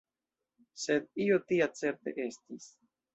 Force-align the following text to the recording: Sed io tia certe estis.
Sed 0.83 1.05
io 1.25 1.37
tia 1.51 1.67
certe 1.83 2.15
estis. 2.25 2.67